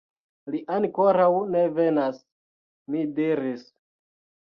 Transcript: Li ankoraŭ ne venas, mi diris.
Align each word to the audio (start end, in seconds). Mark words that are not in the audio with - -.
Li 0.55 0.61
ankoraŭ 0.77 1.27
ne 1.57 1.63
venas, 1.77 2.19
mi 2.93 3.07
diris. 3.23 3.73